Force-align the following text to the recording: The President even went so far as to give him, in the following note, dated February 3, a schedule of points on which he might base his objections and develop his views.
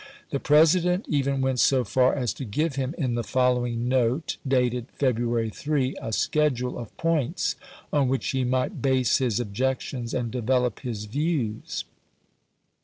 The 0.31 0.39
President 0.39 1.05
even 1.09 1.41
went 1.41 1.59
so 1.59 1.83
far 1.83 2.15
as 2.15 2.33
to 2.33 2.43
give 2.43 2.73
him, 2.73 2.95
in 2.97 3.13
the 3.13 3.23
following 3.23 3.87
note, 3.87 4.37
dated 4.47 4.87
February 4.93 5.51
3, 5.51 5.95
a 6.01 6.11
schedule 6.11 6.79
of 6.79 6.97
points 6.97 7.55
on 7.93 8.07
which 8.07 8.29
he 8.29 8.43
might 8.43 8.81
base 8.81 9.19
his 9.19 9.39
objections 9.39 10.15
and 10.15 10.31
develop 10.31 10.79
his 10.79 11.05
views. 11.05 11.83